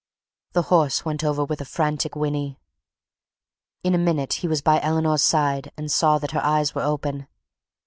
[0.53, 2.57] The horse went over with a frantic whinny.
[3.83, 7.27] In a minute he was by Eleanor's side and saw that her eyes were open.